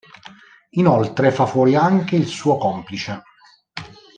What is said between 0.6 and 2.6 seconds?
Inoltre fa fuori anche il suo